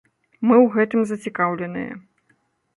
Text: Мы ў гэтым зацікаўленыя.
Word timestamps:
Мы 0.47 0.55
ў 0.63 0.67
гэтым 0.77 1.05
зацікаўленыя. 1.11 1.93